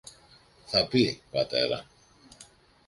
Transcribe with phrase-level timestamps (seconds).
[0.65, 1.85] Θα πει, πατέρα